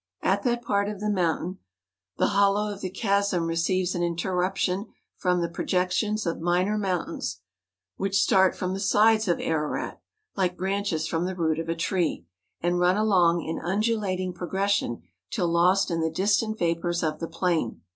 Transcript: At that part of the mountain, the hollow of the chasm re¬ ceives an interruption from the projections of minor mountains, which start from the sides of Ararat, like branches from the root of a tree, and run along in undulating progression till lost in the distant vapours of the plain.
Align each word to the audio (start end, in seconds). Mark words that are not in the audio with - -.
At 0.23 0.41
that 0.41 0.63
part 0.63 0.89
of 0.89 0.99
the 0.99 1.11
mountain, 1.11 1.59
the 2.17 2.29
hollow 2.29 2.73
of 2.73 2.81
the 2.81 2.89
chasm 2.89 3.43
re¬ 3.43 3.51
ceives 3.53 3.93
an 3.93 4.01
interruption 4.01 4.87
from 5.15 5.41
the 5.41 5.47
projections 5.47 6.25
of 6.25 6.39
minor 6.41 6.75
mountains, 6.75 7.41
which 7.97 8.19
start 8.19 8.55
from 8.55 8.73
the 8.73 8.79
sides 8.79 9.27
of 9.27 9.39
Ararat, 9.39 10.01
like 10.35 10.57
branches 10.57 11.05
from 11.07 11.25
the 11.25 11.35
root 11.35 11.59
of 11.59 11.69
a 11.69 11.75
tree, 11.75 12.25
and 12.61 12.79
run 12.79 12.97
along 12.97 13.43
in 13.43 13.59
undulating 13.59 14.33
progression 14.33 15.03
till 15.29 15.49
lost 15.49 15.91
in 15.91 16.01
the 16.01 16.09
distant 16.09 16.57
vapours 16.57 17.03
of 17.03 17.19
the 17.19 17.27
plain. 17.27 17.81